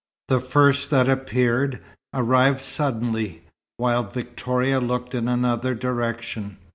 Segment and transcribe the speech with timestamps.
[0.29, 1.79] The first that appeared,
[2.11, 3.43] arrived suddenly,
[3.77, 6.57] while Victoria looked in another direction.